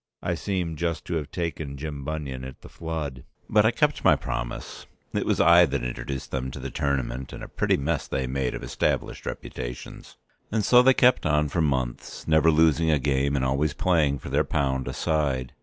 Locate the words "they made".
8.07-8.55